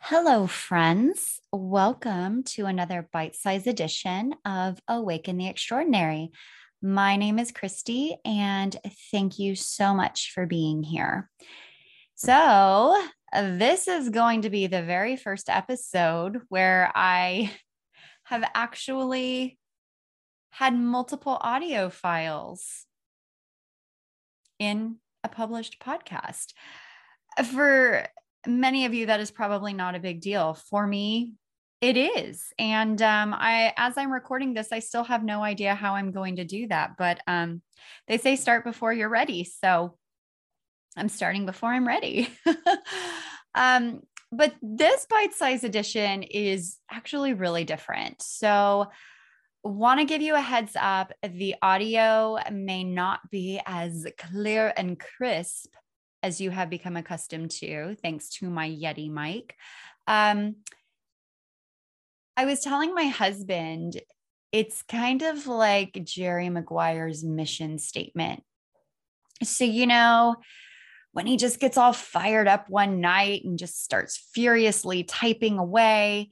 [0.00, 1.40] Hello, friends.
[1.52, 6.30] Welcome to another bite sized edition of Awaken the Extraordinary.
[6.80, 8.74] My name is Christy, and
[9.10, 11.28] thank you so much for being here.
[12.14, 12.98] So,
[13.34, 17.52] this is going to be the very first episode where I
[18.24, 19.58] have actually
[20.50, 22.86] had multiple audio files
[24.58, 26.54] in a published podcast.
[27.52, 28.06] For
[28.46, 30.54] many of you, that is probably not a big deal.
[30.54, 31.32] For me,
[31.80, 32.52] it is.
[32.58, 36.36] And um, I, as I'm recording this, I still have no idea how I'm going
[36.36, 36.96] to do that.
[36.98, 37.62] But um,
[38.08, 39.44] they say start before you're ready.
[39.44, 39.96] So
[40.96, 42.28] I'm starting before I'm ready.
[43.54, 44.00] um,
[44.32, 48.20] but this bite size edition is actually really different.
[48.22, 48.88] So,
[49.64, 54.98] want to give you a heads up the audio may not be as clear and
[54.98, 55.74] crisp
[56.22, 59.54] as you have become accustomed to, thanks to my Yeti mic.
[60.06, 60.56] Um,
[62.36, 64.00] I was telling my husband,
[64.52, 68.42] it's kind of like Jerry Maguire's mission statement.
[69.42, 70.36] So, you know,
[71.12, 76.30] when he just gets all fired up one night and just starts furiously typing away,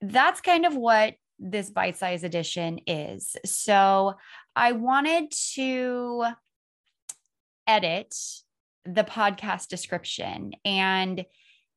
[0.00, 3.36] that's kind of what this bite size edition is.
[3.44, 4.14] So,
[4.56, 6.26] I wanted to
[7.66, 8.14] edit
[8.84, 10.52] the podcast description.
[10.64, 11.24] And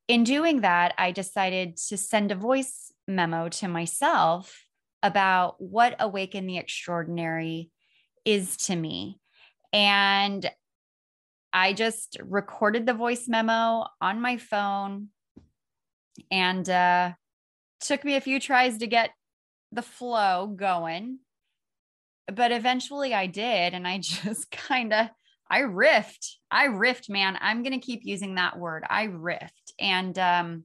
[0.07, 4.63] in doing that, I decided to send a voice memo to myself
[5.03, 7.71] about what Awaken the Extraordinary
[8.25, 9.19] is to me.
[9.71, 10.49] And
[11.53, 15.07] I just recorded the voice memo on my phone
[16.31, 17.13] and uh,
[17.81, 19.11] took me a few tries to get
[19.71, 21.19] the flow going.
[22.33, 23.73] But eventually I did.
[23.73, 25.09] And I just kind of
[25.49, 26.35] I riffed.
[26.51, 27.37] I riffed, man.
[27.39, 28.83] I'm going to keep using that word.
[28.89, 29.73] I riffed.
[29.79, 30.63] And um,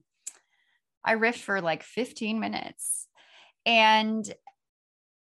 [1.03, 3.07] I riffed for like 15 minutes.
[3.65, 4.31] And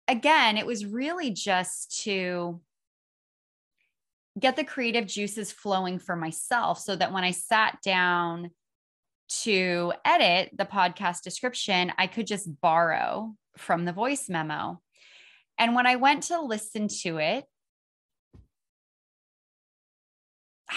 [0.08, 2.62] again, it was really just to
[4.40, 8.52] get the creative juices flowing for myself so that when I sat down
[9.44, 14.82] to edit the podcast description, I could just borrow from the voice memo.
[15.58, 17.46] And when I went to listen to it,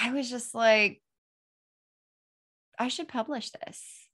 [0.03, 1.01] I was just like,
[2.77, 4.09] I should publish this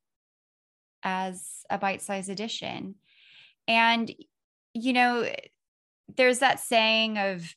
[1.03, 2.97] as a bite sized edition.
[3.67, 4.11] And,
[4.75, 5.27] you know,
[6.15, 7.55] there's that saying of,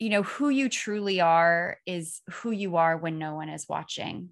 [0.00, 4.30] you know, who you truly are is who you are when no one is watching.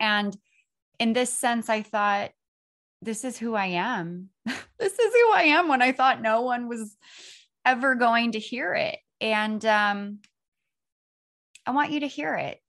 [0.00, 0.36] And
[0.98, 2.32] in this sense, I thought,
[3.02, 4.30] this is who I am.
[4.46, 6.96] this is who I am when I thought no one was
[7.64, 8.98] ever going to hear it.
[9.20, 10.18] And um,
[11.66, 12.60] I want you to hear it.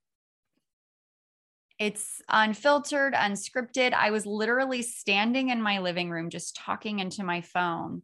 [1.77, 3.93] It's unfiltered, unscripted.
[3.93, 8.01] I was literally standing in my living room just talking into my phone.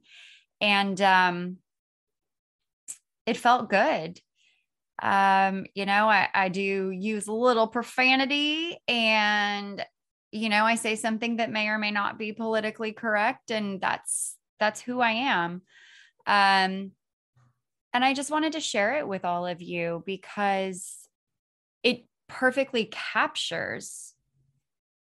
[0.59, 1.57] And um,
[3.25, 4.19] it felt good.
[5.01, 9.84] Um, you know, I, I do use a little profanity and
[10.31, 14.38] you know, I say something that may or may not be politically correct, and that's
[14.59, 15.62] that's who I am.
[16.25, 16.91] Um,
[17.94, 21.07] and I just wanted to share it with all of you because
[21.84, 24.13] it perfectly captures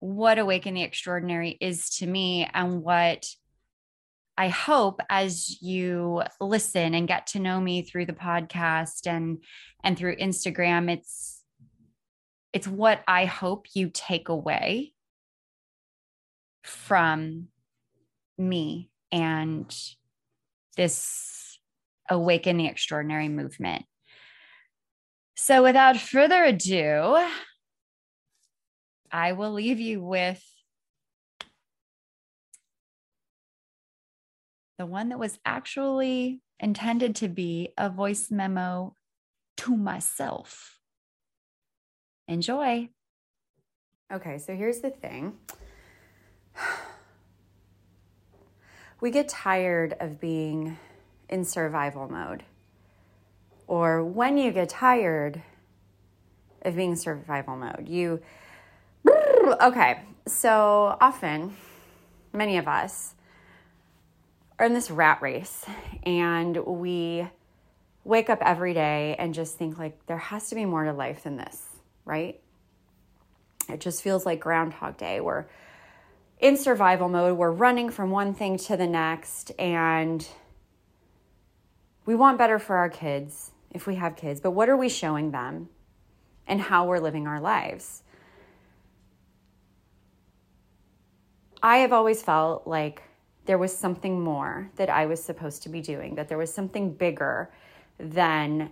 [0.00, 3.26] what Awaken the Extraordinary is to me and what
[4.36, 9.44] I hope as you listen and get to know me through the podcast and
[9.84, 11.42] and through Instagram it's
[12.52, 14.92] it's what I hope you take away
[16.64, 17.48] from
[18.38, 19.74] me and
[20.76, 21.41] this
[22.12, 23.86] Awaken the Extraordinary movement.
[25.34, 27.26] So, without further ado,
[29.10, 30.44] I will leave you with
[34.76, 38.94] the one that was actually intended to be a voice memo
[39.56, 40.78] to myself.
[42.28, 42.90] Enjoy.
[44.12, 45.38] Okay, so here's the thing.
[49.00, 50.78] We get tired of being
[51.32, 52.44] in survival mode.
[53.66, 55.42] Or when you get tired
[56.60, 58.20] of being in survival mode, you.
[59.60, 61.56] Okay, so often,
[62.32, 63.14] many of us
[64.58, 65.64] are in this rat race
[66.04, 67.26] and we
[68.04, 71.24] wake up every day and just think like there has to be more to life
[71.24, 71.66] than this,
[72.04, 72.40] right?
[73.68, 75.20] It just feels like Groundhog Day.
[75.20, 75.46] We're
[76.40, 80.26] in survival mode, we're running from one thing to the next, and
[82.04, 85.30] we want better for our kids if we have kids, but what are we showing
[85.30, 85.68] them
[86.46, 88.02] and how we're living our lives?
[91.62, 93.02] I have always felt like
[93.44, 96.92] there was something more that I was supposed to be doing, that there was something
[96.92, 97.50] bigger
[97.98, 98.70] than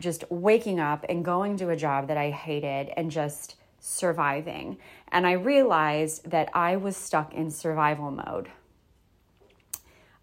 [0.00, 4.78] just waking up and going to a job that I hated and just surviving.
[5.08, 8.48] And I realized that I was stuck in survival mode.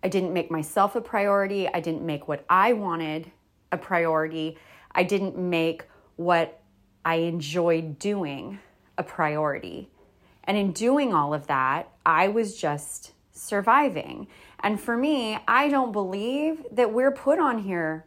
[0.04, 1.68] I didn't make myself a priority.
[1.68, 3.32] I didn't make what I wanted
[3.72, 4.58] a priority.
[4.92, 5.84] I didn't make
[6.16, 6.62] what
[7.06, 8.60] I enjoyed doing
[8.98, 9.90] a priority.
[10.44, 14.28] And in doing all of that, I was just surviving.
[14.62, 18.06] And for me, I don't believe that we're put on here,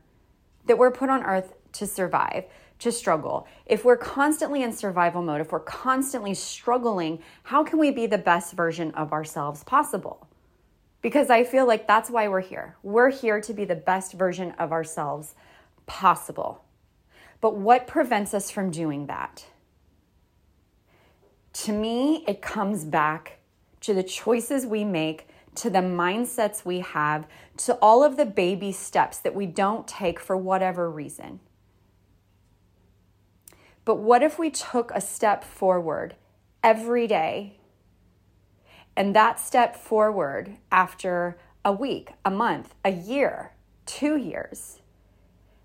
[0.66, 2.44] that we're put on earth to survive,
[2.80, 3.46] to struggle.
[3.64, 8.18] If we're constantly in survival mode, if we're constantly struggling, how can we be the
[8.18, 10.26] best version of ourselves possible?
[11.02, 12.76] Because I feel like that's why we're here.
[12.82, 15.34] We're here to be the best version of ourselves
[15.84, 16.64] possible.
[17.40, 19.44] But what prevents us from doing that?
[21.54, 23.40] To me, it comes back
[23.80, 27.26] to the choices we make, to the mindsets we have,
[27.58, 31.40] to all of the baby steps that we don't take for whatever reason.
[33.84, 36.14] But what if we took a step forward
[36.62, 37.58] every day?
[38.96, 43.52] And that step forward after a week, a month, a year,
[43.86, 44.80] two years,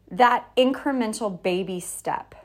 [0.09, 2.35] that incremental baby step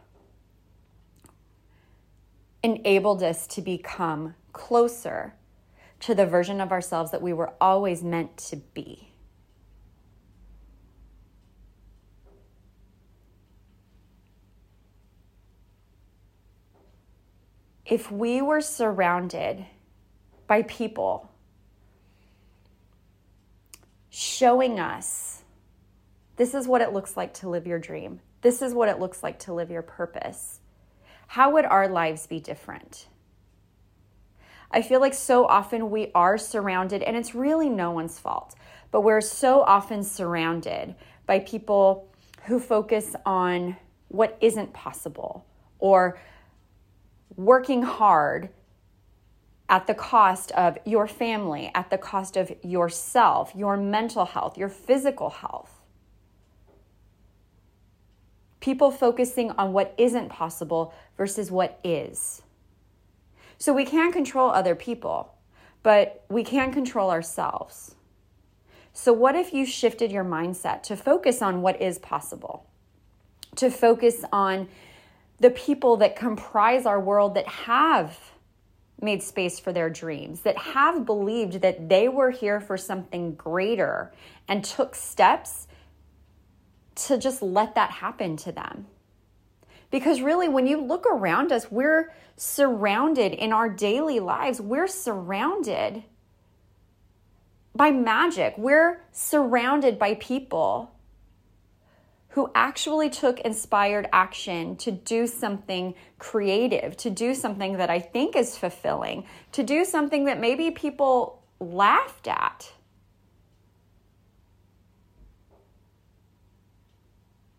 [2.62, 5.34] enabled us to become closer
[6.00, 9.08] to the version of ourselves that we were always meant to be.
[17.84, 19.66] If we were surrounded
[20.52, 21.30] by people
[24.10, 25.44] showing us
[26.36, 29.22] this is what it looks like to live your dream, this is what it looks
[29.22, 30.60] like to live your purpose
[31.26, 33.06] how would our lives be different?
[34.70, 38.54] I feel like so often we are surrounded, and it's really no one's fault,
[38.90, 40.94] but we're so often surrounded
[41.24, 42.12] by people
[42.42, 43.78] who focus on
[44.08, 45.46] what isn't possible
[45.78, 46.20] or
[47.36, 48.50] working hard
[49.72, 54.68] at the cost of your family, at the cost of yourself, your mental health, your
[54.68, 55.82] physical health
[58.62, 62.40] people focusing on what isn't possible versus what is.
[63.58, 65.34] So we can't control other people,
[65.82, 67.96] but we can control ourselves.
[68.94, 72.66] So, what if you shifted your mindset to focus on what is possible,
[73.56, 74.68] to focus on
[75.40, 78.18] the people that comprise our world that have
[79.02, 84.12] made space for their dreams, that have believed that they were here for something greater
[84.48, 85.66] and took steps
[86.94, 88.86] to just let that happen to them.
[89.90, 96.04] Because really, when you look around us, we're surrounded in our daily lives, we're surrounded
[97.74, 98.54] by magic.
[98.56, 100.91] We're surrounded by people
[102.32, 108.36] who actually took inspired action to do something creative, to do something that I think
[108.36, 112.72] is fulfilling, to do something that maybe people laughed at.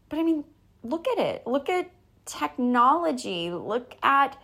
[0.10, 0.44] But I mean,
[0.84, 1.46] look at it.
[1.46, 1.92] Look at
[2.26, 3.52] technology.
[3.52, 4.42] Look at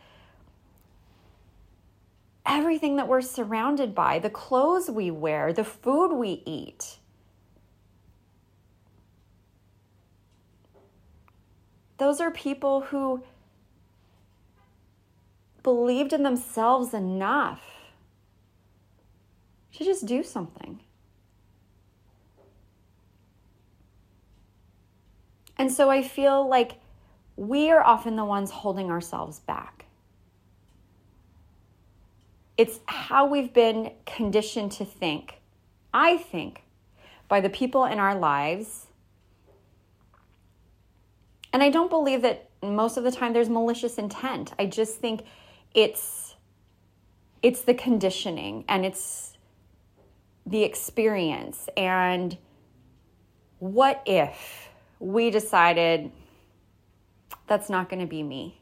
[2.46, 6.99] everything that we're surrounded by the clothes we wear, the food we eat.
[12.00, 13.24] Those are people who
[15.62, 17.62] believed in themselves enough
[19.74, 20.80] to just do something.
[25.58, 26.80] And so I feel like
[27.36, 29.86] we are often the ones holding ourselves back.
[32.58, 35.36] It's how we've been conditioned to think,
[35.94, 36.64] I think,
[37.28, 38.88] by the people in our lives.
[41.52, 44.54] And I don't believe that most of the time there's malicious intent.
[44.60, 45.24] I just think
[45.74, 46.36] it's
[47.42, 49.38] it's the conditioning and it's
[50.46, 52.38] the experience and
[53.60, 56.12] what if we decided
[57.48, 58.62] that's not going to be me.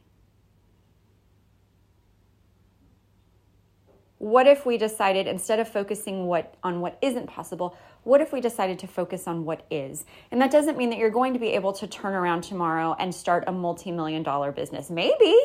[4.20, 7.78] What if we decided instead of focusing what on what isn't possible,
[8.08, 10.06] what if we decided to focus on what is?
[10.32, 13.14] And that doesn't mean that you're going to be able to turn around tomorrow and
[13.14, 14.90] start a multi-million dollar business.
[14.90, 15.36] Maybe.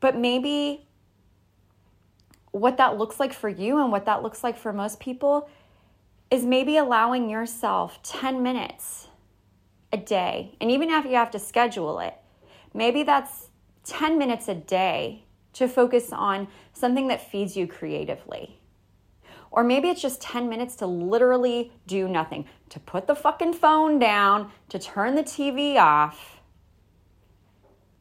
[0.00, 0.86] But maybe
[2.52, 5.50] what that looks like for you and what that looks like for most people
[6.30, 9.08] is maybe allowing yourself 10 minutes
[9.92, 10.56] a day.
[10.62, 12.14] And even if you have to schedule it,
[12.72, 13.50] maybe that's
[13.84, 18.58] 10 minutes a day to focus on something that feeds you creatively.
[19.52, 23.98] Or maybe it's just 10 minutes to literally do nothing, to put the fucking phone
[23.98, 26.40] down, to turn the TV off,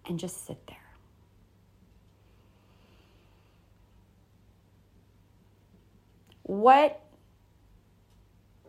[0.05, 0.77] and just sit there.
[6.43, 7.01] What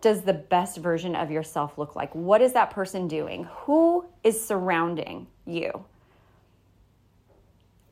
[0.00, 2.12] does the best version of yourself look like?
[2.14, 3.48] What is that person doing?
[3.60, 5.84] Who is surrounding you?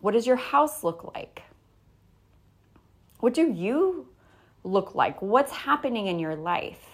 [0.00, 1.42] What does your house look like?
[3.20, 4.08] What do you
[4.64, 5.20] look like?
[5.22, 6.86] What's happening in your life?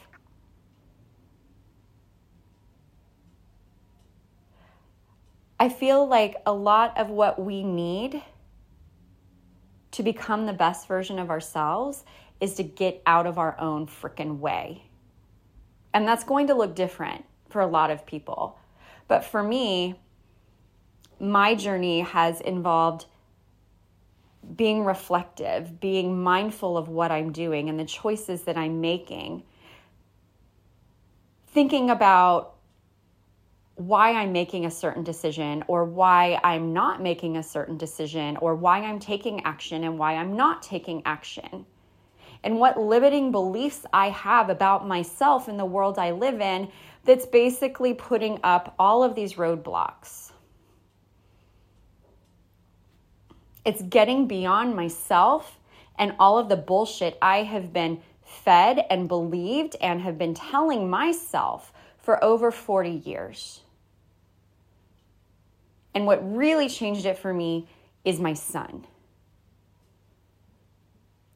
[5.59, 8.23] I feel like a lot of what we need
[9.93, 12.05] to become the best version of ourselves
[12.41, 14.83] is to get out of our own freaking way.
[15.95, 18.59] And that's going to look different for a lot of people.
[19.09, 19.99] But for me,
[21.19, 23.07] my journey has involved
[24.55, 29.43] being reflective, being mindful of what I'm doing and the choices that I'm making,
[31.49, 32.55] thinking about
[33.77, 38.55] why I'm making a certain decision or why I'm not making a certain decision or
[38.55, 41.67] why I'm taking action and why I'm not taking action.
[42.43, 46.69] And what limiting beliefs I have about myself and the world I live in
[47.05, 50.33] that's basically putting up all of these roadblocks.
[53.67, 55.59] It's getting beyond myself
[55.99, 60.89] and all of the bullshit I have been fed and believed and have been telling
[60.89, 63.63] myself for over 40 years.
[65.95, 67.67] And what really changed it for me
[68.05, 68.87] is my son.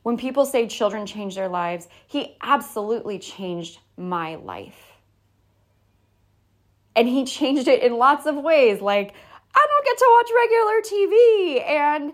[0.04, 4.92] When people say children change their lives, he absolutely changed my life.
[6.94, 8.80] And he changed it in lots of ways.
[8.80, 9.14] Like,
[9.54, 12.12] I don't get to watch regular TV and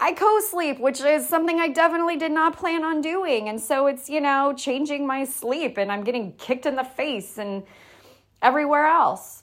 [0.00, 3.48] I co sleep, which is something I definitely did not plan on doing.
[3.48, 7.38] And so it's, you know, changing my sleep and I'm getting kicked in the face
[7.38, 7.64] and
[8.42, 9.42] everywhere else.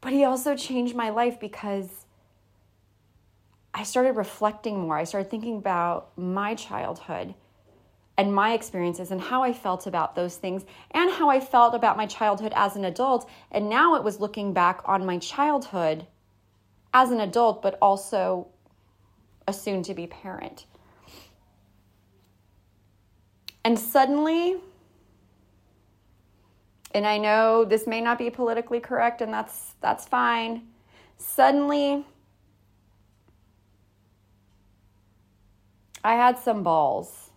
[0.00, 2.06] But he also changed my life because
[3.74, 4.96] I started reflecting more.
[4.96, 7.34] I started thinking about my childhood
[8.22, 11.96] and my experiences and how I felt about those things and how I felt about
[11.96, 13.28] my childhood as an adult.
[13.50, 16.06] And now it was looking back on my childhood
[16.94, 18.46] as an adult, but also
[19.48, 20.66] a soon to be parent.
[23.64, 24.54] And suddenly,
[26.94, 30.68] and I know this may not be politically correct and that's that's fine.
[31.16, 32.06] Suddenly
[36.04, 37.31] I had some balls.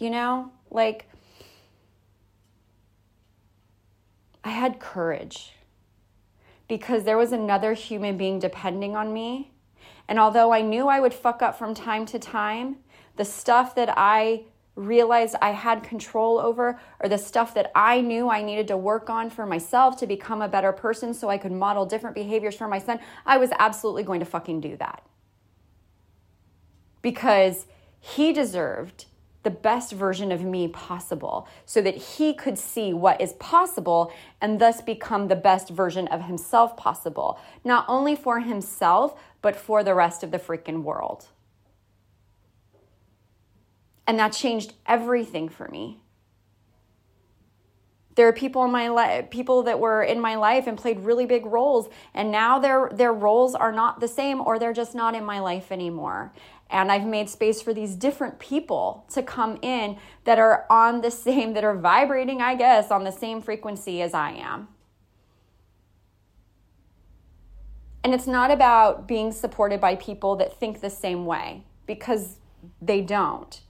[0.00, 1.08] You know, like
[4.42, 5.52] I had courage
[6.68, 9.52] because there was another human being depending on me.
[10.08, 12.76] And although I knew I would fuck up from time to time,
[13.16, 18.30] the stuff that I realized I had control over, or the stuff that I knew
[18.30, 21.52] I needed to work on for myself to become a better person so I could
[21.52, 25.02] model different behaviors for my son, I was absolutely going to fucking do that.
[27.02, 27.66] Because
[27.98, 29.04] he deserved
[29.42, 34.60] the best version of me possible so that he could see what is possible and
[34.60, 39.94] thus become the best version of himself possible, not only for himself, but for the
[39.94, 41.28] rest of the freaking world.
[44.06, 46.00] And that changed everything for me.
[48.16, 51.24] There are people in my life, people that were in my life and played really
[51.26, 55.14] big roles, and now their their roles are not the same, or they're just not
[55.14, 56.32] in my life anymore.
[56.72, 61.10] And I've made space for these different people to come in that are on the
[61.10, 64.68] same, that are vibrating, I guess, on the same frequency as I am.
[68.04, 72.36] And it's not about being supported by people that think the same way, because
[72.80, 73.60] they don't.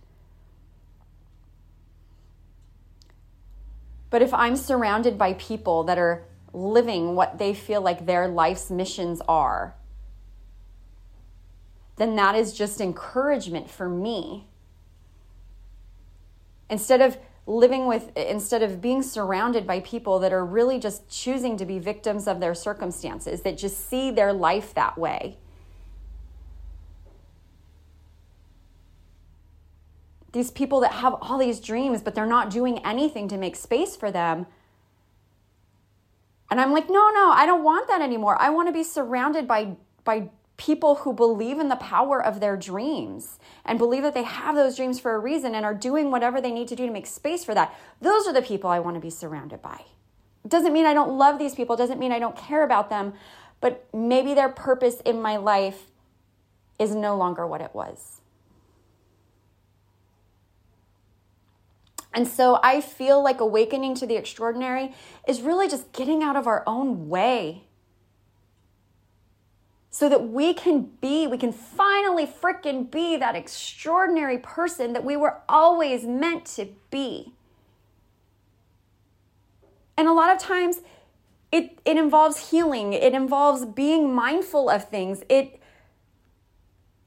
[4.11, 8.71] But if I'm surrounded by people that are living what they feel like their life's
[8.71, 9.75] missions are,
[12.00, 14.47] then that is just encouragement for me.
[16.69, 21.57] Instead of living with, instead of being surrounded by people that are really just choosing
[21.57, 25.37] to be victims of their circumstances, that just see their life that way
[30.33, 33.97] these people that have all these dreams, but they're not doing anything to make space
[33.97, 34.47] for them.
[36.50, 38.40] And I'm like, no, no, I don't want that anymore.
[38.40, 40.30] I want to be surrounded by, by
[40.61, 44.76] people who believe in the power of their dreams and believe that they have those
[44.76, 47.43] dreams for a reason and are doing whatever they need to do to make space
[47.43, 47.75] for that.
[48.02, 49.81] Those are the people I want to be surrounded by.
[50.47, 53.14] Doesn't mean I don't love these people, doesn't mean I don't care about them,
[53.62, 55.87] but maybe their purpose in my life
[56.79, 58.21] is no longer what it was.
[62.12, 64.95] And so I feel like awakening to the extraordinary
[65.26, 67.64] is really just getting out of our own way
[70.00, 75.14] so that we can be, we can finally freaking be that extraordinary person that we
[75.14, 77.35] were always meant to be.
[79.99, 80.80] And a lot of times
[81.52, 85.61] it, it involves healing, it involves being mindful of things, it,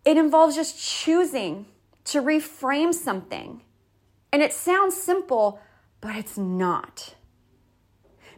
[0.06, 1.66] it involves just choosing
[2.06, 3.64] to reframe something.
[4.32, 5.60] And it sounds simple,
[6.00, 7.16] but it's not.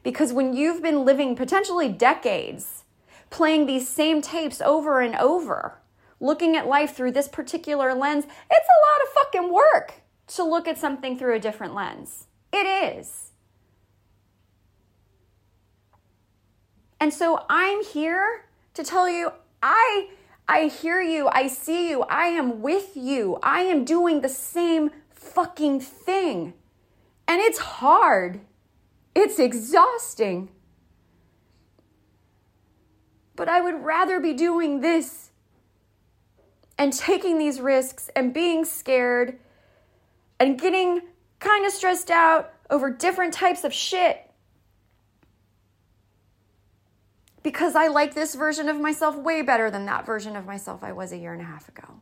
[0.02, 2.85] Because when you've been living potentially decades
[3.30, 5.80] playing these same tapes over and over,
[6.20, 9.94] looking at life through this particular lens, it's a lot of fucking work
[10.28, 12.28] to look at something through a different lens.
[12.52, 13.32] It is.
[17.00, 20.10] And so I'm here to tell you I
[20.48, 23.40] I hear you, I see you, I am with you.
[23.42, 26.54] I am doing the same fucking thing.
[27.28, 28.42] And it's hard.
[29.16, 30.50] It's exhausting.
[33.36, 35.32] But I would rather be doing this
[36.78, 39.38] and taking these risks and being scared
[40.40, 41.02] and getting
[41.40, 44.26] kind of stressed out over different types of shit
[47.46, 50.94] because I like this version of myself way better than that version of myself I
[50.94, 52.02] was a year and a half ago.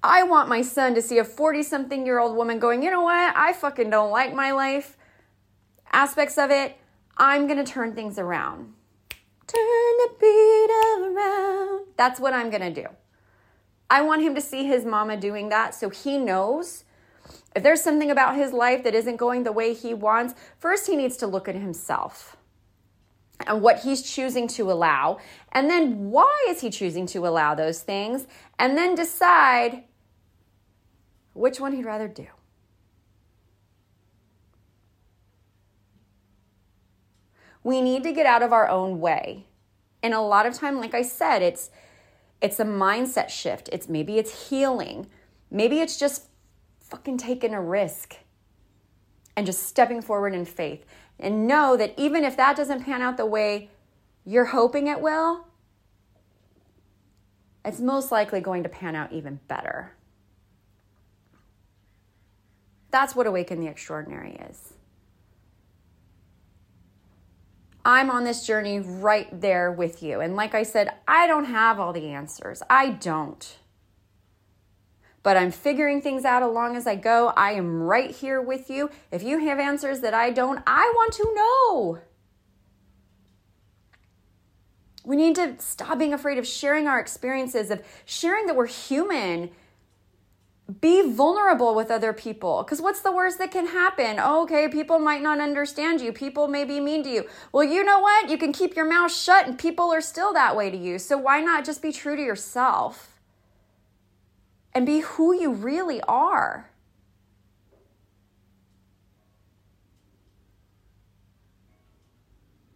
[0.00, 3.02] I want my son to see a 40 something year old woman going, you know
[3.02, 3.36] what?
[3.36, 4.96] I fucking don't like my life
[5.90, 6.76] aspects of it.
[7.16, 8.74] I'm going to turn things around.
[9.46, 10.70] Turn the beat
[11.02, 11.86] around.
[11.96, 12.88] That's what I'm going to do.
[13.88, 16.84] I want him to see his mama doing that so he knows
[17.54, 20.96] if there's something about his life that isn't going the way he wants, first he
[20.96, 22.36] needs to look at himself
[23.46, 25.18] and what he's choosing to allow.
[25.52, 28.26] And then why is he choosing to allow those things?
[28.58, 29.84] And then decide
[31.32, 32.26] which one he'd rather do.
[37.66, 39.44] We need to get out of our own way.
[40.00, 41.68] And a lot of time, like I said, it's
[42.40, 43.68] it's a mindset shift.
[43.72, 45.08] It's maybe it's healing.
[45.50, 46.28] Maybe it's just
[46.78, 48.18] fucking taking a risk
[49.36, 50.86] and just stepping forward in faith.
[51.18, 53.68] And know that even if that doesn't pan out the way
[54.24, 55.48] you're hoping it will,
[57.64, 59.92] it's most likely going to pan out even better.
[62.92, 64.75] That's what Awaken the Extraordinary is.
[67.86, 70.18] I'm on this journey right there with you.
[70.18, 72.60] And like I said, I don't have all the answers.
[72.68, 73.58] I don't.
[75.22, 77.32] But I'm figuring things out along as I go.
[77.36, 78.90] I am right here with you.
[79.12, 81.98] If you have answers that I don't, I want to know.
[85.04, 89.50] We need to stop being afraid of sharing our experiences, of sharing that we're human
[90.80, 92.62] be vulnerable with other people.
[92.64, 94.18] Because what's the worst that can happen?
[94.18, 96.12] Oh, okay people might not understand you.
[96.12, 97.28] People may be mean to you.
[97.52, 98.28] Well you know what?
[98.28, 100.98] You can keep your mouth shut and people are still that way to you.
[100.98, 103.20] So why not just be true to yourself
[104.74, 106.70] and be who you really are?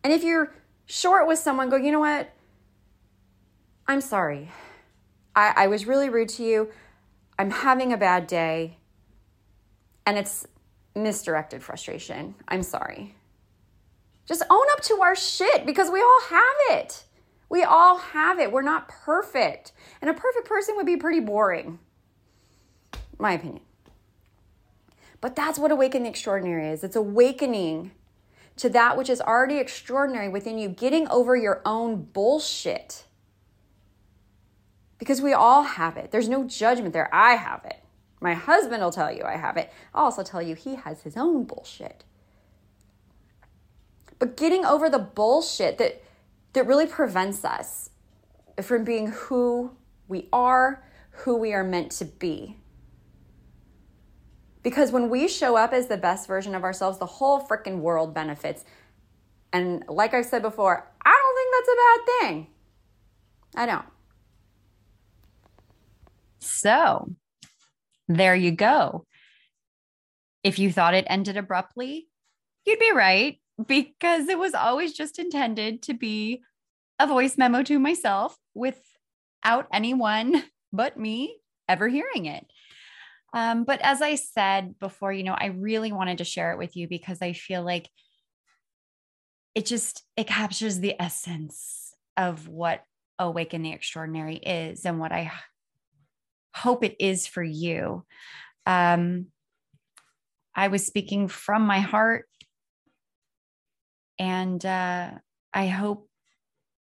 [0.05, 0.55] And if you're
[0.87, 2.31] short with someone go you know what?
[3.88, 4.48] I'm sorry.
[5.35, 6.70] I, I was really rude to you
[7.40, 8.76] I'm having a bad day
[10.05, 10.46] and it's
[10.94, 12.35] misdirected frustration.
[12.46, 13.14] I'm sorry.
[14.26, 17.05] Just own up to our shit because we all have it.
[17.48, 18.53] We all have it.
[18.53, 19.72] We're not perfect.
[20.03, 21.79] And a perfect person would be pretty boring,
[23.18, 23.62] my opinion.
[25.22, 27.92] But that's what Awaken the Extraordinary is it's awakening
[28.57, 33.07] to that which is already extraordinary within you, getting over your own bullshit
[35.01, 36.13] because we all have it.
[36.13, 37.13] There's no judgment there.
[37.13, 37.83] I have it.
[38.21, 39.73] My husband will tell you I have it.
[39.93, 42.05] I'll also tell you he has his own bullshit.
[44.21, 46.03] But getting over the bullshit that
[46.53, 47.91] that really prevents us
[48.61, 49.73] from being who
[50.07, 52.57] we are, who we are meant to be.
[54.63, 58.13] Because when we show up as the best version of ourselves, the whole freaking world
[58.13, 58.65] benefits.
[59.53, 62.47] And like I said before, I don't think that's a bad thing.
[63.57, 64.00] I don't.
[66.40, 67.14] So
[68.09, 69.07] there you go.
[70.42, 72.09] If you thought it ended abruptly,
[72.64, 76.42] you'd be right because it was always just intended to be
[76.98, 81.37] a voice memo to myself without anyone but me
[81.68, 82.46] ever hearing it.
[83.33, 86.74] Um, but as I said before, you know, I really wanted to share it with
[86.74, 87.88] you because I feel like
[89.55, 92.83] it just it captures the essence of what
[93.18, 95.31] awaken the extraordinary is and what i
[96.55, 98.05] hope it is for you
[98.67, 99.27] um
[100.55, 102.27] i was speaking from my heart
[104.19, 105.11] and uh
[105.55, 106.09] i hope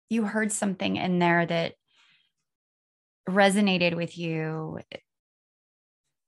[0.08, 1.74] you heard something in there that
[3.28, 4.78] resonated with you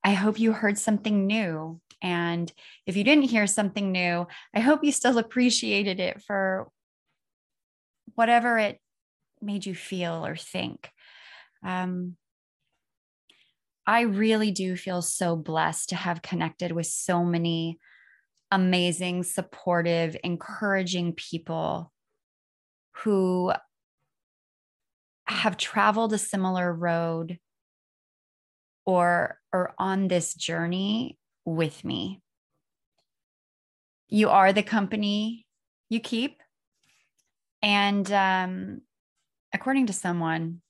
[0.02, 1.80] I hope you heard something new.
[2.02, 2.50] And
[2.86, 6.68] if you didn't hear something new, I hope you still appreciated it for
[8.14, 8.80] whatever it
[9.42, 10.90] made you feel or think.
[11.62, 12.16] Um,
[13.90, 17.80] I really do feel so blessed to have connected with so many
[18.52, 21.90] amazing, supportive, encouraging people
[22.98, 23.52] who
[25.24, 27.40] have traveled a similar road
[28.86, 32.22] or are on this journey with me.
[34.06, 35.48] You are the company
[35.88, 36.40] you keep.
[37.60, 38.82] And um,
[39.52, 40.60] according to someone,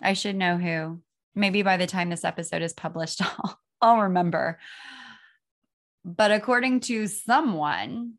[0.00, 1.02] I should know who,
[1.38, 4.58] maybe by the time this episode is published, I'll, I'll remember.
[6.04, 8.14] But according to someone,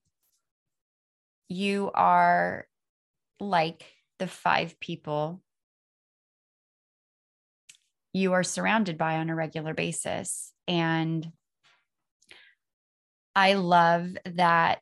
[1.47, 2.67] you are
[3.39, 3.85] like
[4.19, 5.41] the five people
[8.13, 10.51] you are surrounded by on a regular basis.
[10.67, 11.31] And
[13.35, 14.81] I love that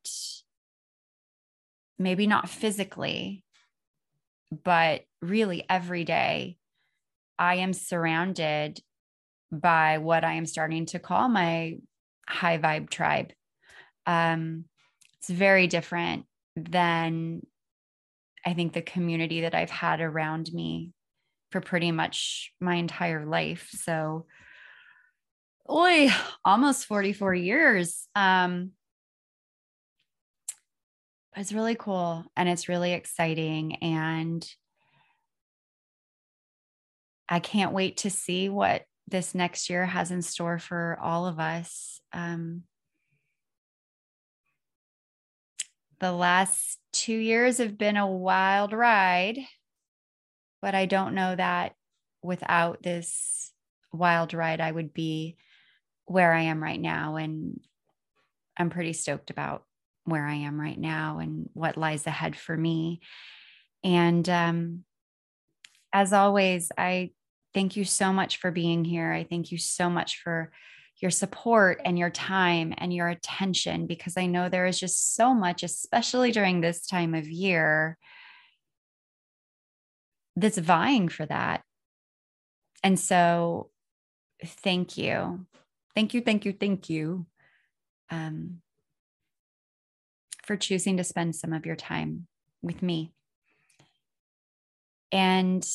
[1.99, 3.43] maybe not physically,
[4.63, 6.56] but really every day,
[7.39, 8.79] I am surrounded
[9.51, 11.77] by what I am starting to call my
[12.27, 13.31] high vibe tribe.
[14.05, 14.65] Um,
[15.19, 17.41] it's very different than
[18.45, 20.91] I think the community that I've had around me
[21.51, 23.69] for pretty much my entire life.
[23.71, 24.25] So,
[25.69, 26.09] oi,
[26.43, 28.07] almost 44 years.
[28.15, 28.71] Um,
[31.35, 33.75] it's really cool and it's really exciting.
[33.75, 34.47] And
[37.29, 41.39] I can't wait to see what this next year has in store for all of
[41.39, 41.99] us.
[42.13, 42.63] Um,
[45.99, 49.39] the last two years have been a wild ride
[50.61, 51.73] but I don't know that
[52.23, 53.51] without this
[53.93, 55.37] wild ride, I would be
[56.05, 57.17] where I am right now.
[57.17, 57.59] And
[58.57, 59.63] I'm pretty stoked about
[60.05, 63.01] where I am right now and what lies ahead for me.
[63.83, 64.83] And um,
[65.93, 67.11] as always, I
[67.57, 69.11] thank you so much for being here.
[69.11, 70.51] I thank you so much for
[71.01, 75.33] your support and your time and your attention because I know there is just so
[75.33, 77.97] much, especially during this time of year,
[80.35, 81.63] that's vying for that.
[82.83, 83.71] And so
[84.45, 85.47] thank you.
[85.95, 87.25] Thank you, thank you, thank you
[88.11, 88.61] um,
[90.43, 92.27] for choosing to spend some of your time
[92.61, 93.13] with me.
[95.11, 95.67] And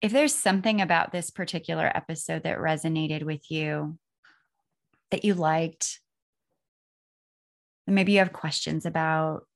[0.00, 3.98] if there's something about this particular episode that resonated with you,
[5.10, 6.00] that you liked,
[7.86, 9.46] maybe you have questions about,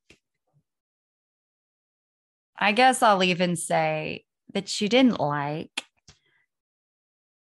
[2.59, 5.85] I guess I'll even say that you didn't like,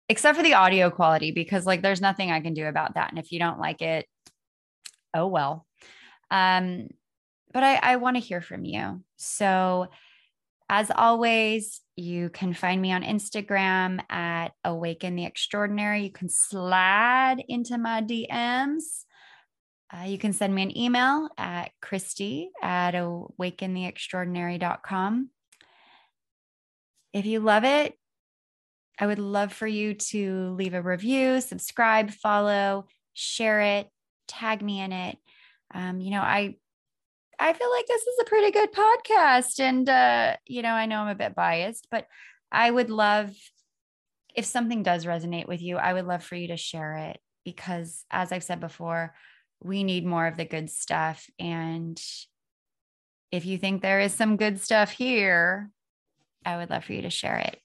[0.08, 3.10] except for the audio quality, because like there's nothing I can do about that.
[3.10, 4.06] And if you don't like it,
[5.14, 5.66] oh well.
[6.32, 6.90] Um,
[7.54, 9.02] but I, I want to hear from you.
[9.16, 9.88] So,
[10.70, 16.04] as always, you can find me on Instagram at Awaken the Extraordinary.
[16.04, 19.06] You can slide into my DMs
[19.94, 25.30] uh, you can send me an email at Christy at awakentheextraordinary.com.
[27.14, 27.94] If you love it,
[29.00, 33.88] I would love for you to leave a review, subscribe, follow, share it,
[34.28, 35.18] tag me in it.
[35.74, 36.58] Um, you know, I
[37.40, 41.02] I feel like this is a pretty good podcast, and uh, you know, I know
[41.02, 42.08] I'm a bit biased, but
[42.52, 43.32] I would love
[44.36, 45.78] if something does resonate with you.
[45.78, 49.14] I would love for you to share it because, as I've said before,
[49.64, 51.30] we need more of the good stuff.
[51.40, 52.02] And
[53.32, 55.70] if you think there is some good stuff here,
[56.46, 57.60] I would love for you to share it.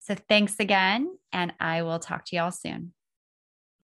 [0.00, 2.92] So thanks again, and I will talk to y'all soon.